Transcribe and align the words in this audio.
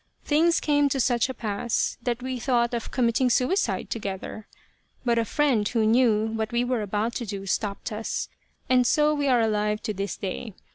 Things 0.25 0.59
came 0.59 0.89
to 0.89 0.99
such 0.99 1.29
a 1.29 1.33
pass 1.35 1.99
that 2.01 2.23
we 2.23 2.39
thought 2.39 2.73
of 2.73 2.89
committing 2.89 3.29
suicide 3.29 3.91
together. 3.91 4.47
But 5.05 5.19
a 5.19 5.25
friend 5.25 5.67
who 5.67 5.85
knew 5.85 6.25
what 6.25 6.51
we 6.51 6.63
were 6.63 6.81
about 6.81 7.13
to 7.17 7.25
do 7.27 7.45
stopped 7.45 7.91
us, 7.91 8.27
and 8.67 8.87
so 8.87 9.13
we 9.13 9.27
are 9.27 9.41
alive 9.41 9.79
to 9.83 9.93
this 9.93 10.17
day. 10.17 10.55